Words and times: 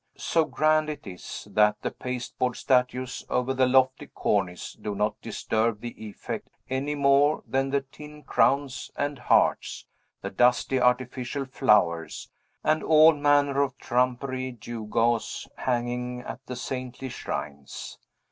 So 0.17 0.45
grand 0.45 0.89
it 0.89 1.05
is, 1.05 1.47
that 1.51 1.79
the 1.83 1.91
pasteboard 1.91 2.55
statues 2.55 3.23
over 3.29 3.53
the 3.53 3.67
lofty 3.67 4.07
cornice 4.07 4.73
do 4.73 4.95
not 4.95 5.21
disturb 5.21 5.79
the 5.79 5.89
effect, 6.03 6.47
any 6.71 6.95
more 6.95 7.43
than 7.45 7.69
the 7.69 7.81
tin 7.81 8.23
crowns 8.23 8.89
and 8.95 9.19
hearts, 9.19 9.85
the 10.23 10.31
dusty 10.31 10.79
artificial 10.81 11.45
flowers, 11.45 12.31
and 12.63 12.81
all 12.81 13.13
manner 13.13 13.61
of 13.61 13.77
trumpery 13.77 14.53
gew 14.53 14.85
gaws, 14.85 15.47
hanging 15.55 16.21
at 16.21 16.43
the 16.47 16.55
saintly 16.55 17.09
shrines. 17.09 17.99